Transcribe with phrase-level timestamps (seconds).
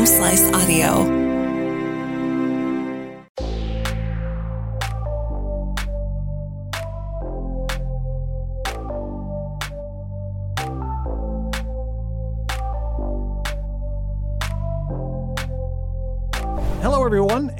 [0.00, 1.19] Home Slice Audio.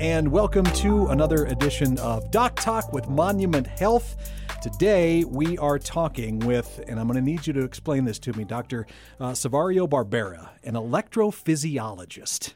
[0.01, 4.17] And welcome to another edition of Doc Talk with Monument Health.
[4.63, 8.33] Today, we are talking with, and I'm going to need you to explain this to
[8.33, 8.87] me, Dr.
[9.21, 12.55] Uh, Saverio Barbera, an electrophysiologist.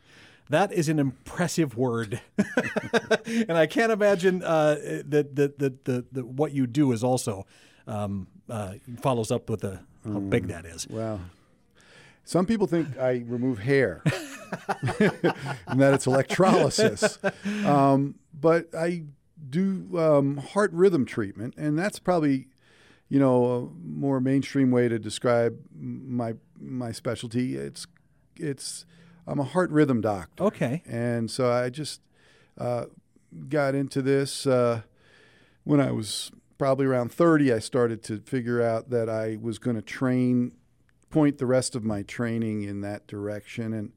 [0.48, 2.22] That is an impressive word,
[3.26, 7.44] and I can't imagine uh, that, that, that what you do is also
[7.86, 8.72] um, uh,
[9.02, 10.88] follows up with the, how big that is.
[10.88, 11.20] Wow.
[12.24, 14.02] Some people think I remove hair
[14.98, 17.18] and that it's electrolysis.
[17.64, 19.04] Um, but I
[19.50, 22.48] do um, heart rhythm treatment, and that's probably,
[23.08, 27.56] you know, a more mainstream way to describe my my specialty.
[27.56, 27.86] It's
[28.36, 28.86] it's
[29.26, 30.44] I'm a heart rhythm doctor.
[30.44, 30.82] Okay.
[30.86, 32.00] And so I just
[32.58, 32.86] uh,
[33.48, 34.82] got into this uh,
[35.64, 37.52] when I was probably around 30.
[37.52, 40.52] I started to figure out that I was going to train,
[41.14, 43.92] point the rest of my training in that direction, and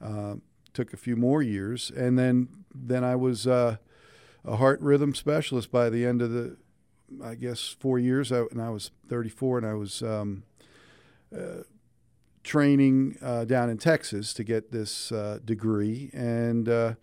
[0.00, 0.36] uh,
[0.72, 1.90] took a few more years.
[1.90, 3.76] And then then I was uh,
[4.44, 6.56] a heart rhythm specialist by the end of the,
[7.22, 8.30] I guess, four years.
[8.30, 10.02] I, and I was 34, and I was.
[10.02, 10.44] Um,
[11.36, 11.62] uh,
[12.44, 16.94] training uh, down in Texas to get this uh, degree, and uh,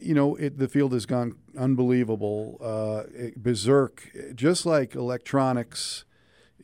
[0.00, 3.04] you know it, the field has gone unbelievable, uh,
[3.36, 4.10] berserk.
[4.34, 6.04] Just like electronics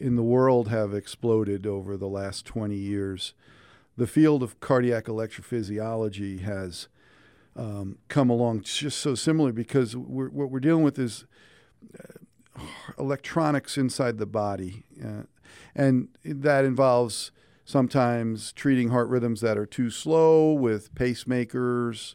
[0.01, 3.35] in the world have exploded over the last 20 years,
[3.97, 6.89] the field of cardiac electrophysiology has
[7.57, 11.25] um, come along just so similar because we're, what we're dealing with is
[11.99, 12.63] uh,
[12.99, 15.23] electronics inside the body, uh,
[15.75, 17.33] and that involves
[17.65, 22.15] sometimes treating heart rhythms that are too slow with pacemakers,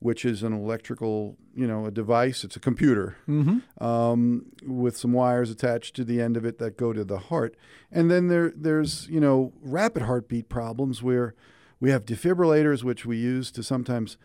[0.00, 2.44] which is an electrical, you know, a device.
[2.44, 3.82] It's a computer Mm-hmm.
[3.84, 7.56] um, with some wires attached to the end of it that go to the heart.
[7.90, 11.34] And then there, there's, you know, rapid heartbeat problems where
[11.80, 14.16] we have defibrillators, which we use to sometimes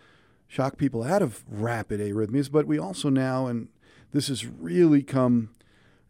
[0.47, 2.52] shock people out of rapid arrhythmias.
[2.52, 3.70] But we also now, and
[4.12, 5.50] this has really come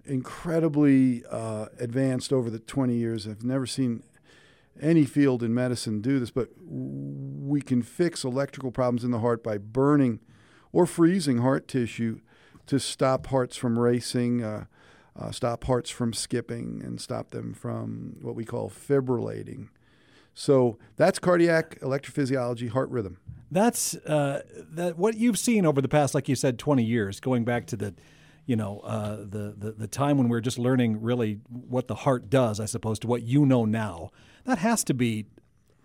[0.06, 3.28] incredibly uh, advanced over the 20 years.
[3.28, 4.04] I've never seen
[4.82, 9.44] any field in medicine do this, but we can fix electrical problems in the heart
[9.44, 10.20] by burning
[10.72, 12.20] or freezing heart tissue
[12.66, 14.66] to stop hearts from racing, uh,
[15.20, 19.68] uh, stop hearts from skipping, and stop them from what we call fibrillating.
[20.34, 23.18] So that's cardiac electrophysiology, heart rhythm.
[23.52, 24.42] That's uh,
[24.72, 27.78] that what you've seen over the past, like you said, twenty years, going back to
[27.78, 27.94] the,
[28.46, 31.96] you know, uh, the, the the time when we are just learning really what the
[31.96, 34.12] heart does, I suppose, to what you know now.
[34.46, 35.26] That has to be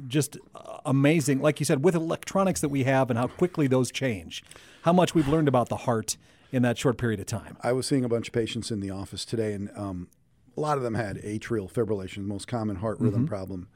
[0.06, 3.90] just uh, amazing, like you said, with electronics that we have and how quickly those
[3.90, 4.42] change,
[4.82, 6.16] how much we've learned about the heart
[6.50, 7.56] in that short period of time.
[7.62, 10.08] I was seeing a bunch of patients in the office today, and um,
[10.56, 13.68] a lot of them had atrial fibrillation, the most common heart rhythm problem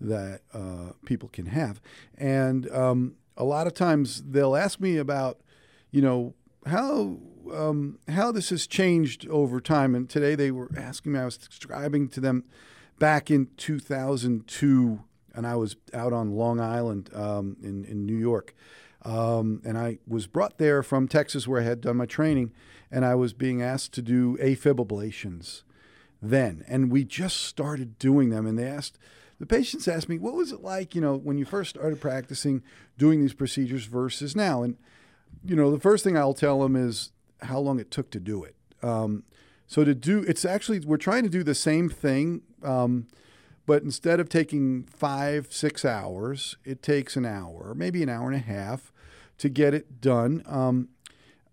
[0.00, 1.80] that uh, people can have.
[2.16, 5.40] And um, a lot of times they'll ask me about,
[5.90, 6.34] you know,
[6.66, 7.18] how
[7.52, 9.94] um, how this has changed over time.
[9.94, 11.18] And today they were asking me.
[11.18, 12.44] I was describing to them
[12.98, 15.00] back in 2002,
[15.34, 18.54] and I was out on Long Island um, in in New York.
[19.04, 22.52] Um, and I was brought there from Texas, where I had done my training,
[22.90, 25.62] and I was being asked to do AFib ablations
[26.20, 26.64] then.
[26.68, 28.98] And we just started doing them, and they asked,
[29.40, 32.62] the patients asked me, what was it like, you know, when you first started practicing
[32.96, 34.62] doing these procedures versus now?
[34.62, 34.76] And,
[35.44, 37.10] you know, the first thing I'll tell them is
[37.42, 38.56] how long it took to do it.
[38.82, 39.24] Um,
[39.66, 42.42] so to do, it's actually, we're trying to do the same thing.
[42.62, 43.06] Um,
[43.64, 48.36] but instead of taking five, six hours, it takes an hour, maybe an hour and
[48.36, 48.92] a half
[49.38, 50.42] to get it done.
[50.46, 50.88] Um,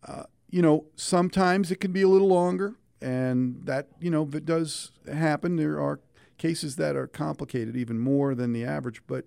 [0.05, 4.45] uh, you know, sometimes it can be a little longer, and that, you know, it
[4.45, 5.99] does happen, there are
[6.37, 9.01] cases that are complicated even more than the average.
[9.05, 9.25] But,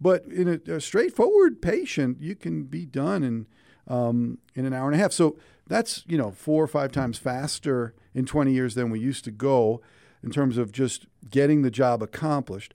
[0.00, 3.46] but in a, a straightforward patient, you can be done in
[3.86, 5.12] um, in an hour and a half.
[5.12, 5.36] So
[5.66, 9.30] that's you know four or five times faster in 20 years than we used to
[9.30, 9.80] go
[10.22, 12.74] in terms of just getting the job accomplished.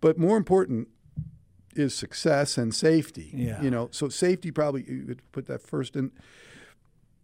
[0.00, 0.88] But more important
[1.74, 3.30] is success and safety.
[3.34, 3.60] Yeah.
[3.60, 5.96] You know, so safety probably you would put that first.
[5.96, 6.10] And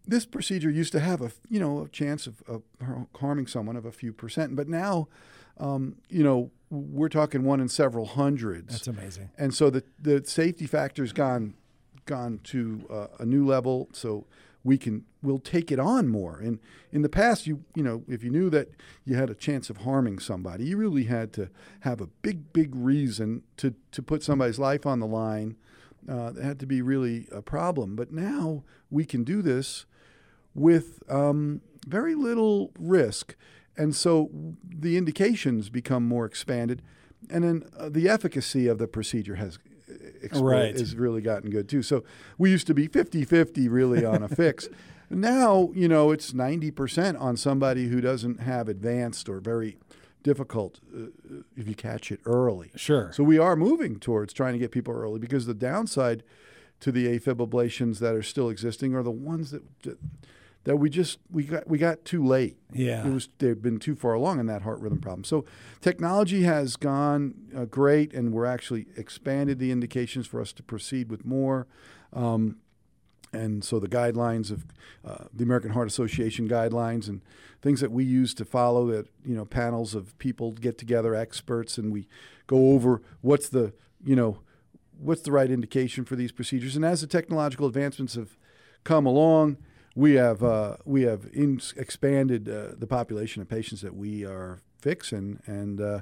[0.05, 2.63] this procedure used to have a you know a chance of, of
[3.19, 5.07] harming someone of a few percent, but now,
[5.57, 8.73] um, you know, we're talking one in several hundreds.
[8.73, 9.29] That's amazing.
[9.37, 11.55] And so the the safety factor's gone
[12.05, 13.89] gone to uh, a new level.
[13.93, 14.25] So
[14.63, 16.39] we can we'll take it on more.
[16.39, 16.59] And
[16.91, 18.69] in the past, you you know, if you knew that
[19.05, 21.49] you had a chance of harming somebody, you really had to
[21.81, 25.57] have a big big reason to to put somebody's life on the line.
[26.07, 27.95] Uh, that had to be really a problem.
[27.95, 29.85] But now we can do this
[30.53, 33.35] with um, very little risk,
[33.77, 34.29] and so
[34.63, 36.81] the indications become more expanded,
[37.29, 39.57] and then uh, the efficacy of the procedure has
[40.23, 40.77] explo- Right.
[40.79, 41.81] has really gotten good too.
[41.83, 42.03] So
[42.37, 44.67] we used to be 50-50 really on a fix.
[45.09, 49.77] Now, you know, it's 90% on somebody who doesn't have advanced or very
[50.23, 51.07] difficult uh,
[51.55, 52.71] if you catch it early.
[52.75, 53.11] Sure.
[53.13, 56.23] So we are moving towards trying to get people early because the downside
[56.79, 59.99] to the AFib ablations that are still existing are the ones that that,
[60.65, 62.57] that we just we got we got too late.
[62.71, 63.05] Yeah.
[63.05, 65.23] It was they've been too far along in that heart rhythm problem.
[65.23, 65.45] So
[65.81, 71.09] technology has gone uh, great, and we're actually expanded the indications for us to proceed
[71.09, 71.67] with more.
[72.13, 72.57] Um,
[73.33, 74.65] and so the guidelines of
[75.03, 77.21] uh, the American Heart Association guidelines and
[77.61, 81.77] things that we use to follow that you know panels of people get together experts
[81.77, 82.07] and we
[82.47, 83.73] go over what's the
[84.03, 84.39] you know
[84.97, 88.37] what's the right indication for these procedures and as the technological advancements have
[88.83, 89.57] come along
[89.95, 94.59] we have uh, we have in, expanded uh, the population of patients that we are
[94.79, 96.01] fixing and uh,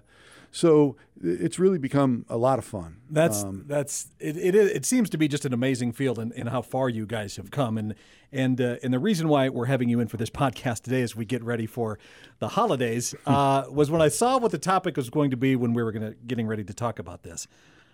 [0.51, 4.55] so it's really become a lot of fun That's Um, that's it, it.
[4.55, 7.51] It seems to be just an amazing field, and, and how far you guys have
[7.51, 7.95] come, and
[8.31, 11.15] and uh, and the reason why we're having you in for this podcast today as
[11.15, 11.99] we get ready for
[12.39, 15.73] the holidays uh, was when I saw what the topic was going to be when
[15.73, 17.47] we were to getting ready to talk about this.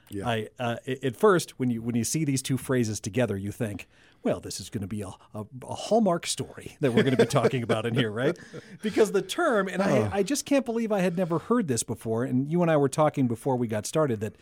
[0.09, 0.27] Yeah.
[0.27, 3.87] I uh, at first when you when you see these two phrases together, you think,
[4.23, 7.23] well, this is going to be a, a, a hallmark story that we're going to
[7.23, 8.37] be talking about in here, right?
[8.81, 12.23] Because the term, and I, I just can't believe I had never heard this before.
[12.23, 14.35] And you and I were talking before we got started that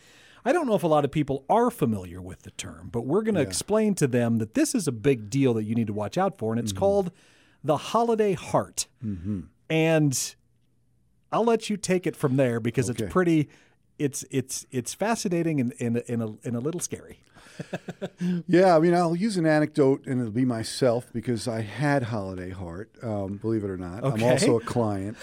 [0.47, 3.23] I don't know if a lot of people are familiar with the term, but we're
[3.23, 5.93] going to explain to them that this is a big deal that you need to
[5.93, 7.11] watch out for, and it's called
[7.63, 8.85] the holiday heart.
[9.69, 10.35] And
[11.31, 13.05] I'll let you take it from there because Okay.
[13.05, 13.49] it's pretty.
[13.97, 17.19] It's it's it's fascinating and, and, and, a, and a little scary.
[18.47, 22.49] Yeah, I mean, I'll use an anecdote, and it'll be myself because I had Holiday
[22.49, 22.91] Heart.
[23.01, 25.15] Um, believe it or not, I'm also a client.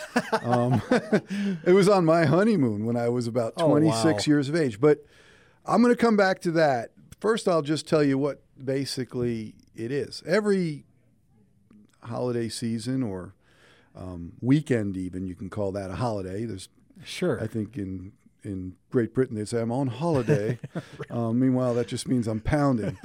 [0.42, 0.80] Um,
[1.66, 4.18] it was on my honeymoon when I was about Oh, 26 wow.
[4.26, 4.80] years of age.
[4.80, 5.04] But
[5.66, 6.90] I'm going to come back to that.
[7.20, 10.22] First, I'll just tell you what basically it is.
[10.26, 10.84] Every
[12.04, 13.34] holiday season or
[13.94, 16.44] um, weekend, even you can call that a holiday.
[16.46, 16.68] There's
[17.04, 17.40] Sure.
[17.42, 18.12] I think in
[18.44, 20.58] in Great Britain they'd say I'm on holiday.
[21.10, 22.98] um, meanwhile, that just means I'm pounding.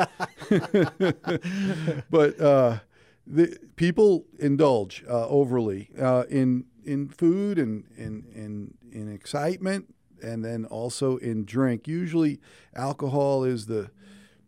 [2.10, 2.80] but uh,
[3.26, 10.44] the people indulge uh, overly uh, in in food and in in in excitement, and
[10.44, 11.88] then also in drink.
[11.88, 12.40] Usually,
[12.76, 13.92] alcohol is the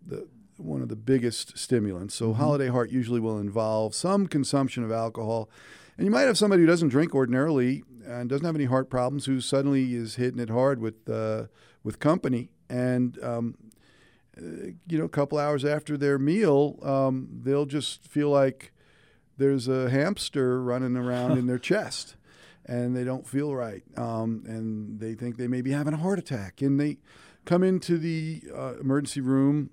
[0.06, 0.28] the
[0.58, 2.16] one of the biggest stimulants.
[2.16, 5.50] So holiday heart usually will involve some consumption of alcohol.
[5.98, 9.25] And you might have somebody who doesn't drink ordinarily and doesn't have any heart problems
[9.25, 11.46] who suddenly is hitting it hard with uh,
[11.84, 12.50] with company.
[12.69, 13.56] And um,
[14.38, 18.72] uh, you know a couple hours after their meal um, they'll just feel like
[19.38, 22.16] there's a hamster running around in their chest
[22.66, 23.84] and they don't feel right.
[23.98, 26.62] Um, and they think they may be having a heart attack.
[26.62, 26.98] And they
[27.45, 29.72] come into the uh, emergency room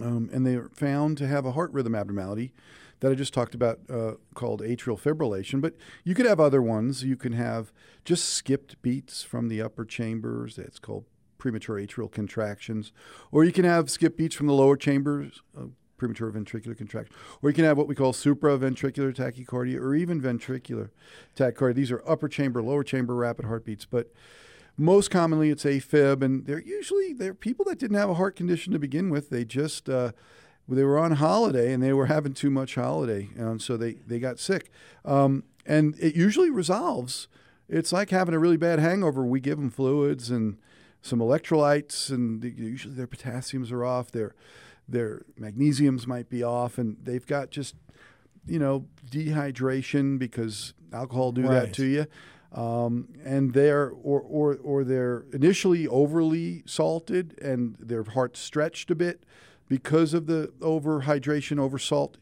[0.00, 2.52] um, and they are found to have a heart rhythm abnormality
[3.04, 5.60] that I just talked about uh, called atrial fibrillation.
[5.60, 5.74] But
[6.04, 7.04] you could have other ones.
[7.04, 7.70] You can have
[8.02, 10.56] just skipped beats from the upper chambers.
[10.56, 11.04] That's called
[11.36, 12.92] premature atrial contractions.
[13.30, 15.42] Or you can have skip beats from the lower chambers.
[15.54, 15.66] Uh,
[15.98, 20.90] premature ventricular contraction, or you can have what we call supraventricular tachycardia, or even ventricular
[21.36, 21.74] tachycardia.
[21.74, 24.10] These are upper chamber, lower chamber rapid heartbeats, but
[24.76, 28.72] most commonly it's AFib, and they're usually they're people that didn't have a heart condition
[28.72, 29.30] to begin with.
[29.30, 30.12] They just uh,
[30.68, 34.18] they were on holiday and they were having too much holiday, and so they they
[34.18, 34.70] got sick.
[35.04, 37.28] Um, and it usually resolves.
[37.68, 39.24] It's like having a really bad hangover.
[39.24, 40.58] We give them fluids and
[41.02, 44.10] some electrolytes, and usually their potassiums are off.
[44.10, 44.34] Their
[44.88, 47.74] their magnesiums might be off, and they've got just
[48.46, 51.52] you know dehydration because alcohol do Right.
[51.66, 52.06] that to you
[52.52, 58.94] um, and they're or, or or they're initially overly salted and their heart stretched a
[58.94, 59.24] bit
[59.68, 62.18] because of the overhydration, over salt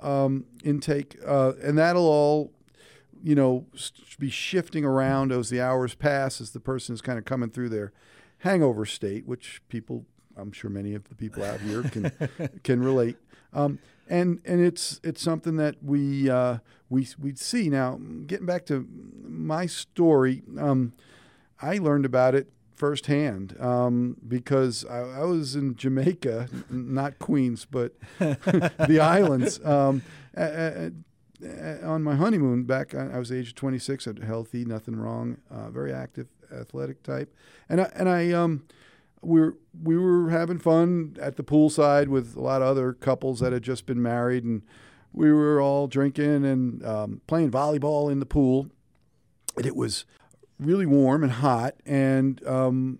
[0.00, 2.52] um, intake, uh, and that'll all
[3.22, 3.66] you know
[4.18, 7.68] be shifting around as the hours pass as the person is kind of coming through
[7.68, 7.92] their
[8.38, 10.06] hangover state, which people.
[10.38, 12.12] I'm sure many of the people out here can
[12.62, 13.16] can relate,
[13.54, 16.58] um, and and it's it's something that we uh,
[16.90, 17.98] we we see now.
[18.26, 18.86] Getting back to
[19.22, 20.92] my story, um,
[21.60, 27.94] I learned about it firsthand um, because I, I, was in Jamaica, not Queens, but
[28.18, 29.64] the islands.
[29.64, 30.02] Um,
[30.36, 37.02] on my honeymoon back, I was age 26, healthy, nothing wrong, uh, very active, athletic
[37.02, 37.34] type,
[37.68, 38.64] and I, and I um,
[39.22, 43.40] we were, we were having fun at the poolside with a lot of other couples
[43.40, 44.62] that had just been married, and
[45.12, 48.68] we were all drinking and um, playing volleyball in the pool.
[49.56, 50.04] And it was
[50.58, 52.98] really warm and hot, and um,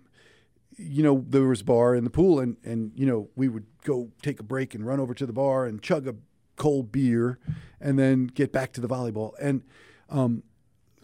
[0.77, 3.65] you know there was a bar in the pool, and and you know we would
[3.83, 6.15] go take a break and run over to the bar and chug a
[6.55, 7.39] cold beer,
[7.79, 9.33] and then get back to the volleyball.
[9.39, 9.63] And
[10.09, 10.43] um,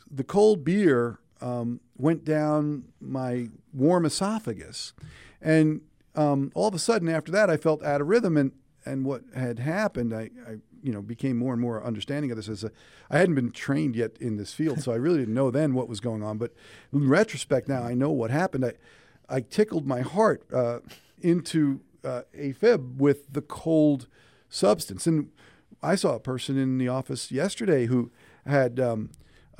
[0.10, 4.94] the cold beer um, went down my warm esophagus,
[5.42, 5.82] and
[6.16, 8.52] um, all of a sudden after that I felt out of rhythm, and
[8.86, 12.50] and what had happened, I, I you know became more and more understanding of this
[12.50, 12.72] as a,
[13.10, 15.88] I hadn't been trained yet in this field, so I really didn't know then what
[15.88, 16.38] was going on.
[16.38, 16.54] But
[16.92, 18.66] in retrospect, now I know what happened.
[18.66, 18.74] I
[19.30, 20.80] I tickled my heart uh,
[21.22, 24.08] into uh, AFib with the cold
[24.50, 25.30] substance, and
[25.82, 28.12] I saw a person in the office yesterday who
[28.46, 28.80] had.
[28.80, 29.10] Um,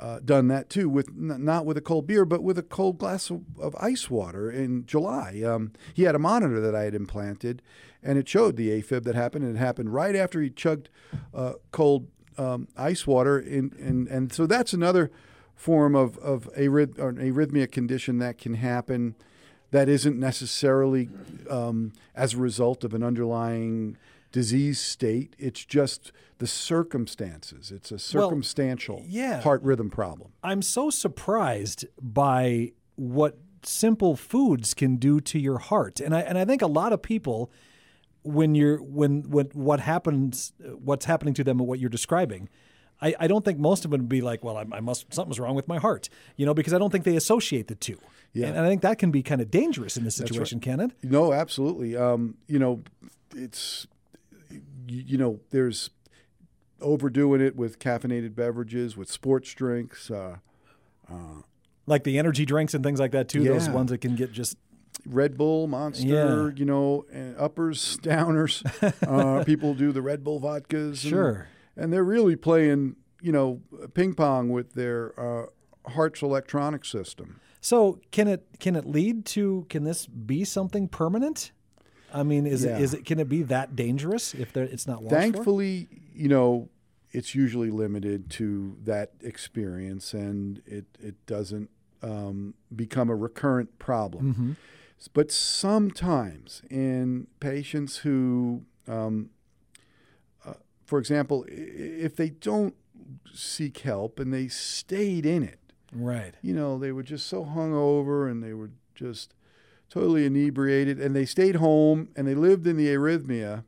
[0.00, 3.30] uh, done that too, with not with a cold beer, but with a cold glass
[3.30, 5.40] of, of ice water in July.
[5.46, 7.62] Um, he had a monitor that I had implanted,
[8.04, 10.88] and it showed the AFib that happened, and it happened right after he chugged
[11.32, 12.08] uh, cold
[12.38, 13.38] um, ice water.
[13.38, 15.10] In, in, and so that's another
[15.54, 19.14] form of, of arrhyth- an arrhythmia condition that can happen
[19.70, 21.08] that isn't necessarily
[21.50, 23.96] um, as a result of an underlying
[24.30, 25.34] disease state.
[25.38, 27.70] It's just the circumstances.
[27.70, 29.40] It's a circumstantial well, yeah.
[29.40, 30.32] heart rhythm problem.
[30.42, 36.00] I'm so surprised by what simple foods can do to your heart.
[36.00, 37.50] And I and I think a lot of people
[38.24, 40.52] when you're when when what happens
[40.82, 42.48] what's happening to them and what you're describing
[43.02, 45.38] I, I don't think most of them would be like well I, I, must something's
[45.38, 47.98] wrong with my heart you know because i don't think they associate the two
[48.32, 48.46] yeah.
[48.46, 50.64] and, and i think that can be kind of dangerous in this situation right.
[50.64, 52.82] can it no absolutely um, you know
[53.36, 53.86] it's
[54.50, 55.90] you, you, know there's
[56.80, 60.36] overdoing it with caffeinated beverages with sports drinks uh,
[61.10, 61.42] uh,
[61.86, 63.52] like the energy drinks and things like that too yeah.
[63.52, 64.56] those ones that can get just
[65.06, 66.50] Red Bull, Monster, yeah.
[66.56, 67.04] you know,
[67.38, 68.64] uppers, downers.
[69.06, 70.98] uh, people do the Red Bull vodkas.
[70.98, 71.48] Sure.
[71.76, 73.60] And, and, they're really playing, you know,
[73.94, 75.46] ping pong with their uh,
[75.90, 77.40] heart's electronic system.
[77.60, 81.50] So can it can it lead to can this be something permanent?
[82.12, 82.76] I mean, is yeah.
[82.76, 85.02] it is it can it be that dangerous if it's not?
[85.04, 86.18] Thankfully, for?
[86.18, 86.68] you know,
[87.10, 91.70] it's usually limited to that experience, and it it doesn't
[92.02, 94.32] um, become a recurrent problem.
[94.34, 94.52] Mm-hmm.
[95.12, 99.30] But sometimes in patients who, um,
[100.44, 100.54] uh,
[100.86, 102.74] for example, if they don't
[103.32, 105.58] seek help and they stayed in it,
[105.92, 106.34] right?
[106.42, 109.34] You know, they were just so hungover and they were just
[109.90, 113.64] totally inebriated, and they stayed home and they lived in the arrhythmia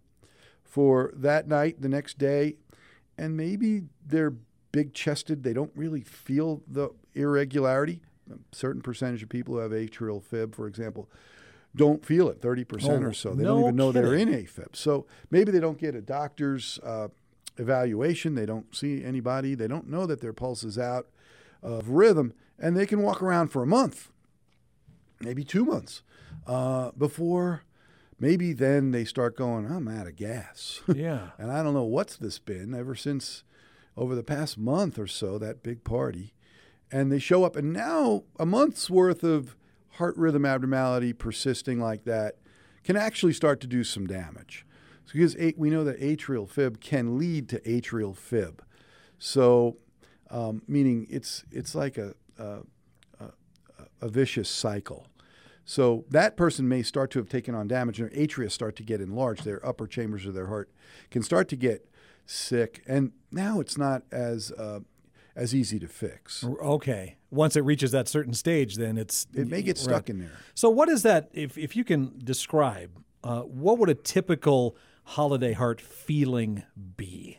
[0.64, 2.56] for that night, the next day,
[3.16, 4.34] and maybe they're
[4.72, 5.42] big chested.
[5.42, 10.54] They don't really feel the irregularity a certain percentage of people who have atrial fib,
[10.54, 11.08] for example,
[11.74, 13.34] don't feel it 30% oh, or so.
[13.34, 14.10] They no don't even know kidding.
[14.10, 14.74] they're in AFib.
[14.74, 17.08] So maybe they don't get a doctor's uh,
[17.58, 18.34] evaluation.
[18.34, 19.54] They don't see anybody.
[19.54, 21.06] They don't know that their pulse is out
[21.62, 22.32] of rhythm.
[22.58, 24.10] And they can walk around for a month,
[25.20, 26.02] maybe two months,
[26.46, 27.64] uh, before
[28.18, 30.80] maybe then they start going, I'm out of gas.
[30.94, 31.30] Yeah.
[31.38, 33.44] and I don't know what's this been ever since
[33.96, 36.32] over the past month or so, that big party
[36.90, 37.56] and they show up.
[37.56, 39.56] And now a month's worth of
[39.92, 42.36] heart rhythm abnormality persisting like that
[42.84, 44.64] can actually start to do some damage.
[45.06, 48.62] So because we know that atrial fib can lead to atrial fib.
[49.18, 49.78] So,
[50.30, 52.58] um, meaning it's, it's like a, a,
[53.20, 53.30] a,
[54.02, 55.06] a vicious cycle.
[55.64, 58.84] So that person may start to have taken on damage, and their atria start to
[58.84, 59.44] get enlarged.
[59.44, 60.70] Their upper chambers of their heart
[61.10, 61.88] can start to get
[62.24, 64.80] sick, and now it's not as uh,
[65.36, 66.42] as easy to fix.
[66.44, 67.16] Okay.
[67.30, 70.10] Once it reaches that certain stage, then it's it may get stuck right.
[70.10, 70.38] in there.
[70.54, 71.28] So, what is that?
[71.32, 72.90] If if you can describe,
[73.22, 76.64] uh, what would a typical holiday heart feeling
[76.96, 77.38] be?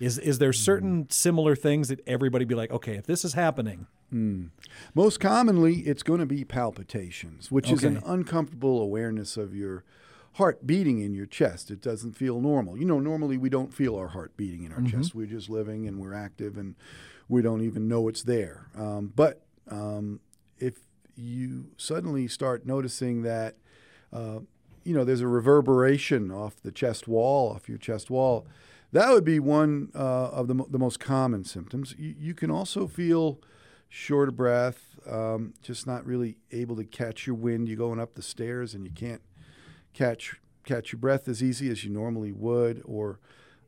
[0.00, 1.12] Is is there certain mm.
[1.12, 3.86] similar things that everybody be like, okay, if this is happening?
[4.12, 4.50] Mm.
[4.94, 7.74] Most commonly, it's going to be palpitations, which okay.
[7.74, 9.84] is an uncomfortable awareness of your
[10.34, 11.70] heart beating in your chest.
[11.70, 12.76] It doesn't feel normal.
[12.76, 14.98] You know, normally we don't feel our heart beating in our mm-hmm.
[14.98, 15.14] chest.
[15.14, 16.74] We're just living and we're active and
[17.28, 18.68] we don't even know it's there.
[18.76, 20.20] Um, but um,
[20.58, 20.74] if
[21.16, 23.56] you suddenly start noticing that,
[24.12, 24.40] uh,
[24.84, 28.46] you know, there's a reverberation off the chest wall, off your chest wall,
[28.92, 31.94] that would be one uh, of the, the most common symptoms.
[31.98, 33.40] You, you, can also feel
[33.88, 37.68] short of breath, um, just not really able to catch your wind.
[37.68, 39.22] You're going up the stairs and you can't
[39.92, 43.18] catch catch your breath as easy as you normally would, or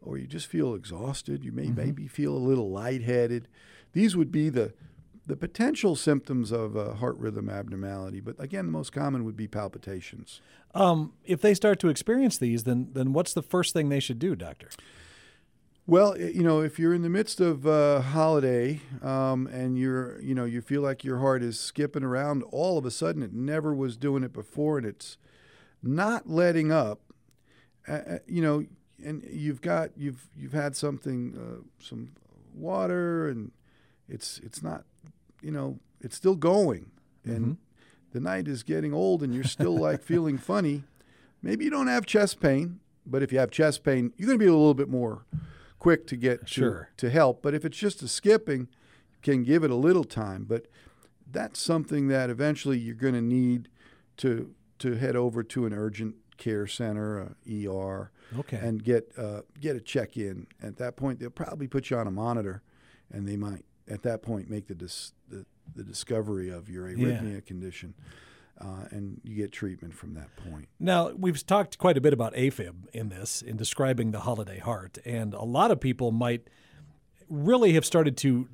[0.02, 1.44] or you just feel exhausted.
[1.44, 3.48] You may maybe feel a little lightheaded.
[3.92, 4.74] These would be the
[5.28, 9.48] the potential symptoms of a heart rhythm abnormality, but again, the most common would be
[9.48, 10.40] palpitations.
[10.72, 14.20] Um, if they start to experience these, then then what's the first thing they should
[14.20, 14.68] do, doctor?
[15.88, 20.34] Well, you know, if you're in the midst of a holiday um, and you're, you
[20.34, 23.72] know, you feel like your heart is skipping around, all of a sudden it never
[23.72, 25.16] was doing it before, and it's
[25.84, 27.00] not letting up.
[27.86, 28.66] Uh, uh, you know,
[29.04, 32.12] and you've got you've you've had something, uh, some
[32.54, 33.52] water, and
[34.08, 34.84] it's it's not,
[35.42, 36.90] you know, it's still going,
[37.24, 37.58] and
[38.12, 40.84] the night is getting old, and you're still like feeling funny.
[41.42, 44.44] Maybe you don't have chest pain, but if you have chest pain, you're going to
[44.44, 45.26] be a little bit more
[45.78, 46.88] quick to get to, Sure.
[46.96, 47.42] to help.
[47.42, 50.44] But if it's just a skipping, you can give it a little time.
[50.44, 50.66] But
[51.30, 53.68] that's something that eventually you're going to need
[54.18, 58.56] to to head over to an urgent care center, ER, Okay.
[58.58, 60.46] and get uh, get a check in.
[60.62, 62.62] At that point, they'll probably put you on a monitor,
[63.12, 67.44] and they might at that point make the dis- the, the discovery of your arrhythmia
[67.46, 67.94] condition,
[68.60, 70.68] uh, and you get treatment from that point.
[70.80, 74.98] Now, we've talked quite a bit about AFib in this, in describing the holiday heart,
[75.04, 76.48] and a lot of people might
[77.28, 78.48] really have started to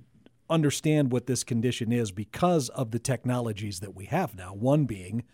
[0.51, 4.53] understand what this condition is because of the technologies that we have now.
[4.53, 5.25] One being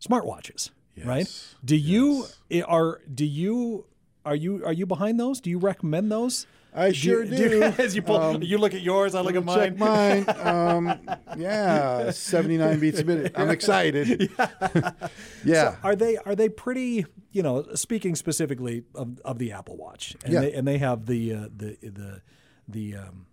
[0.00, 0.70] smartwatches,
[1.04, 1.18] right?
[1.20, 2.26] Yes, Do you
[2.66, 3.86] are do you
[4.24, 5.40] are you are you behind those?
[5.40, 6.46] Do you recommend those?
[6.74, 7.62] I sure you- do.
[7.62, 9.58] as you pull, Um, you look at yours, I look at mine.
[9.58, 10.26] Check mine.
[10.46, 11.00] Um,
[11.38, 13.32] yeah, 79 beats a minute.
[13.34, 14.30] I'm excited.
[15.44, 15.76] yeah.
[15.82, 17.06] Are they are they pretty?
[17.32, 20.40] You know, speaking specifically of, of the Apple Watch, and Yeah.
[20.40, 22.22] they, and they have the uh, the the
[22.68, 23.26] the um,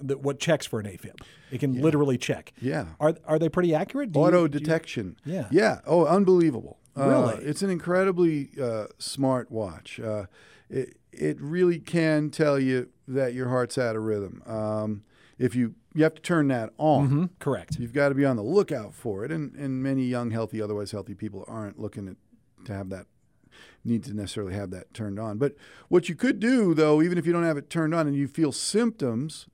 [0.00, 1.20] the what checks for an AFib.
[1.50, 2.52] It can literally check.
[2.60, 2.86] Yeah.
[3.00, 4.12] Are are they pretty accurate?
[4.12, 5.16] Do Auto you, detection.
[5.24, 5.48] Yeah.
[5.50, 5.80] Yeah.
[5.86, 6.78] Oh, unbelievable.
[6.96, 7.44] Uh, Really?
[7.44, 9.98] it's an incredibly uh, smart watch.
[10.00, 10.26] Uh,
[10.68, 14.42] it, it really can tell you that your heart's out of rhythm.
[14.46, 15.04] Um,
[15.38, 17.08] if you you have to turn that on.
[17.10, 17.78] Mhm, correct.
[17.78, 20.90] You've got to be on the lookout for it, and, and many young, healthy, otherwise
[20.90, 22.16] healthy people aren't looking at,
[22.64, 23.06] to have that
[23.84, 25.36] need to necessarily have that turned on.
[25.36, 25.54] But
[25.88, 28.26] what you could do, though, even if you don't have it turned on and you
[28.26, 29.48] feel symptoms,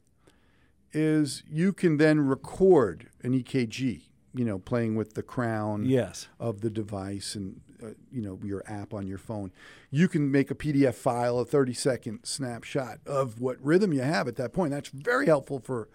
[0.93, 4.03] is you can then record an EKG.
[4.39, 6.29] You know, playing with the crown Yes.
[6.39, 9.51] of the device and uh, you know your app on your phone.
[9.91, 14.29] You can make a PDF file, a 30 second snapshot of what rhythm you have
[14.29, 14.71] at that point.
[14.71, 15.89] That's very helpful for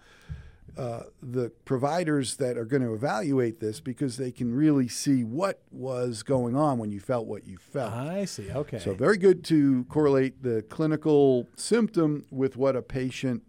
[0.76, 5.62] uh, the providers that are going to evaluate this because they can really see what
[5.70, 7.92] was going on when you felt what you felt.
[7.94, 8.50] I see.
[8.50, 8.78] Okay.
[8.78, 13.42] So very good to correlate the clinical symptom with what a patient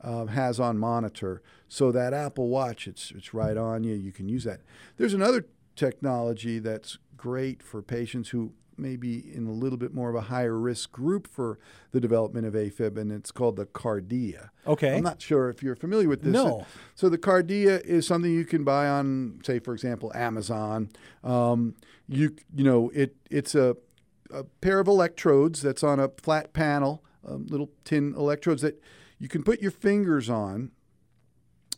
[0.00, 1.42] uh, has on monitor.
[1.68, 3.94] So that Apple Watch, it's it's right on you.
[3.94, 4.60] You can use that.
[4.96, 10.08] There's another technology that's great for patients who may be in a little bit more
[10.08, 11.58] of a higher risk group for
[11.90, 14.50] the development of AFib, and it's called the Kardia.
[14.66, 14.96] Okay.
[14.96, 16.32] I'm not sure if you're familiar with this.
[16.32, 16.66] No.
[16.94, 20.90] So the Kardia is something you can buy on, say, for example, Amazon.
[21.24, 21.74] Um,
[22.08, 23.76] you you know it it's a
[24.30, 28.82] a pair of electrodes that's on a flat panel, um, little tin electrodes that
[29.18, 30.70] you can put your fingers on.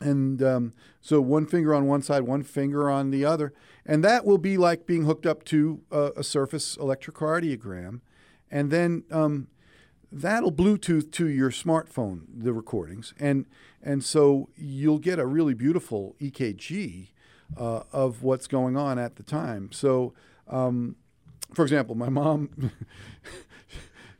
[0.01, 3.53] And um, so one finger on one side, one finger on the other.
[3.85, 8.01] And that will be like being hooked up to a, a surface electrocardiogram.
[8.51, 9.49] And then um,
[10.11, 13.13] that'll Bluetooth to your smartphone, the recordings.
[13.19, 13.47] And,
[13.83, 17.09] and so you'll get a really beautiful EKG
[17.57, 19.71] uh, of what's going on at the time.
[19.73, 20.15] So,
[20.49, 20.97] um,
[21.53, 22.73] for example, my mom,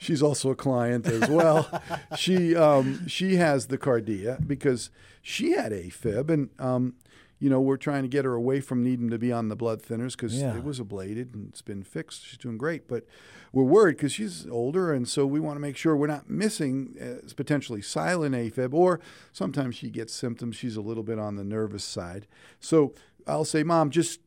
[0.01, 1.69] she's also a client as well.
[2.17, 4.91] she um, she has the Kardia because
[5.23, 6.95] she had AFib, and um,
[7.39, 9.83] you know we're trying to get her away from needing to be on the blood
[9.83, 10.57] thinners because Yeah.
[10.57, 12.27] it was ablated and it's been fixed.
[12.27, 13.05] She's doing great, but
[13.53, 16.97] we're worried because she's older, and so we want to make sure we're not missing
[17.01, 19.01] uh, potentially silent AFib, or
[19.33, 20.57] sometimes she gets symptoms.
[20.57, 22.27] She's a little bit on the nervous side,
[22.59, 22.95] so
[23.27, 24.21] I'll say, Mom, just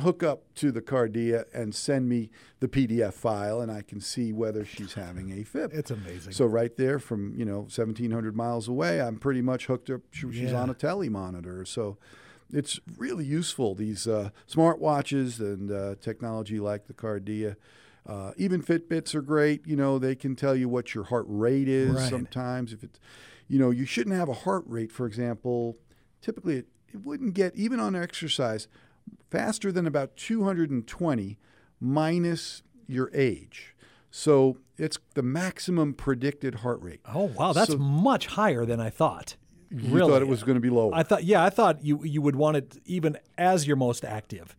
[0.00, 4.32] hook up to the Kardia and send me the PDF file, and I can see
[4.32, 5.72] whether she's having a AFib.
[5.74, 6.32] it's amazing.
[6.32, 10.00] So right there, from you know 1,700 miles away, I'm pretty much hooked up.
[10.10, 10.60] she- She's Yeah.
[10.62, 11.98] on a tele monitor, so
[12.52, 13.74] it's really useful.
[13.74, 17.56] These uh, smart watches and uh, technology like the Kardia.
[18.06, 19.66] Uh, even Fitbits are great.
[19.66, 22.10] You know, they can tell you what your heart rate is Right.
[22.10, 22.72] sometimes.
[22.72, 22.98] If it's,
[23.46, 25.76] you know, you shouldn't have a heart rate, for example.
[26.20, 28.66] Typically, it, it wouldn't get, even on exercise,
[29.32, 31.38] faster than about 220
[31.80, 33.74] minus your age.
[34.10, 37.00] So it's the maximum predicted heart rate.
[37.06, 39.36] oh wow, that's so- much higher than I thought.
[39.70, 40.12] You Really?
[40.12, 40.94] thought it was going to be lower.
[40.94, 44.54] I thought, yeah, I thought you you would want it even as your most active.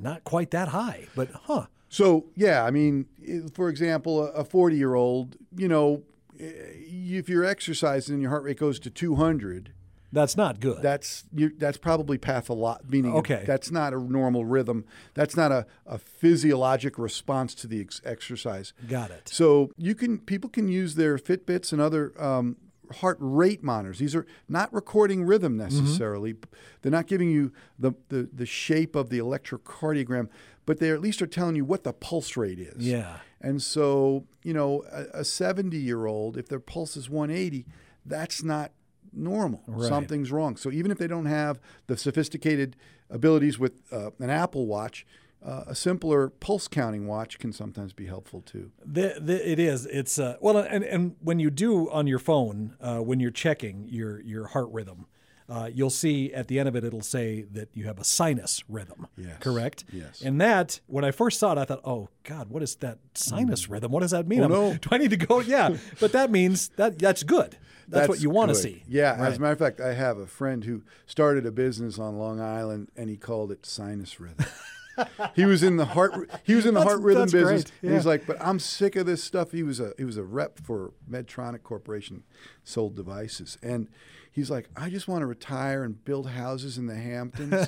[0.00, 1.66] Not quite that high, but huh?
[1.88, 3.06] So yeah, I mean,
[3.52, 6.02] for example, a forty-year-old, you know,
[6.38, 9.72] if you're exercising and your heart rate goes to two hundred,
[10.16, 10.80] That's not good.
[10.82, 13.44] that's you, that's probably patholo- meaning Okay.
[13.46, 14.84] that's not a normal rhythm.
[15.14, 18.72] That's not a, a physiologic response to the ex- exercise.
[18.88, 19.28] Got it.
[19.28, 22.56] So you can people can use their Fitbits and other um,
[23.00, 23.98] heart rate monitors.
[23.98, 25.76] These are not recording rhythm Mm-hmm.
[25.82, 26.34] necessarily.
[26.82, 30.28] They're not giving you the, the the shape of the electrocardiogram,
[30.66, 32.86] but they at least are telling you what the pulse rate is.
[32.86, 33.18] Yeah.
[33.40, 37.66] And so you know a 70 year old, if their pulse is 180,
[38.04, 38.70] that's not
[39.16, 39.62] normal.
[39.66, 39.88] Right.
[39.88, 40.56] Something's wrong.
[40.56, 42.76] So even if they don't have the sophisticated
[43.10, 45.06] abilities with uh, an Apple Watch.
[45.44, 48.72] Uh, a simpler pulse counting watch can sometimes be helpful too.
[48.84, 49.86] The, the, it is.
[49.86, 53.86] It's uh, well, and and when you do on your phone, uh, when you're checking
[53.88, 55.06] your your heart rhythm,
[55.48, 58.64] uh, you'll see at the end of it, it'll say that you have a sinus
[58.68, 59.06] rhythm.
[59.16, 59.36] Yes.
[59.40, 59.84] Correct.
[59.92, 60.20] Yes.
[60.20, 63.68] And that, when I first saw it, I thought, oh God, what is that sinus
[63.68, 63.92] rhythm?
[63.92, 64.42] What does that mean?
[64.42, 64.74] Oh, no.
[64.80, 65.40] Do I need to go?
[65.40, 65.76] Yeah.
[66.00, 67.56] but that means that that's good.
[67.88, 68.82] That's, what you want to see.
[68.88, 69.28] Yeah, Right.
[69.30, 72.40] as a matter of fact, I have a friend who started a business on Long
[72.40, 74.44] Island, and he called it sinus rhythm.
[75.34, 76.28] he was in the heart.
[76.44, 77.64] He was in the That's- heart rhythm business.
[77.64, 77.72] great.
[77.82, 79.52] And he's like, but I'm sick of this stuff.
[79.52, 82.22] He was a he was a rep for Medtronic Corporation,
[82.64, 83.88] sold devices, and
[84.36, 87.66] he's like, I just want to retire and build houses in the Hamptons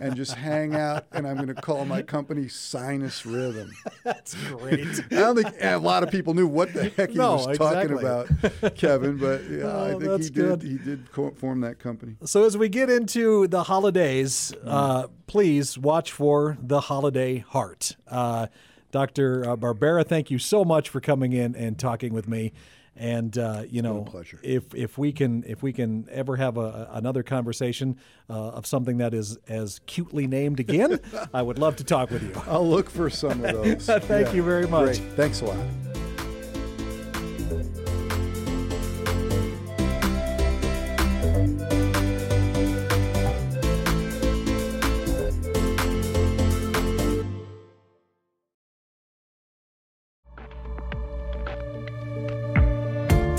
[0.00, 1.06] and just hang out.
[1.12, 3.70] And I'm going to call my company Sinus Rhythm.
[4.02, 4.80] That's great.
[5.12, 7.92] I don't think a lot of people knew what the heck he No, was talking
[7.92, 8.28] about,
[8.76, 9.18] Kevin.
[9.18, 10.62] But yeah, I Oh, think that's he did.
[10.62, 12.16] He did co- form that company.
[12.24, 17.94] So as we get into the holidays, uh, please watch for the holiday heart.
[18.08, 18.46] Uh,
[18.90, 19.42] Dr.
[19.58, 22.52] Barbera, thank you so much for coming in and talking with me.
[22.98, 24.40] And uh, you know, pleasure.
[24.42, 27.98] if if we can if we can ever have a, another conversation
[28.30, 31.00] uh, of something that is as cutely named again,
[31.34, 32.32] I would love to talk with you.
[32.46, 33.86] I'll look for some of those.
[34.06, 34.98] Thank you very much.
[34.98, 35.12] Great.
[35.16, 35.85] Thanks a lot.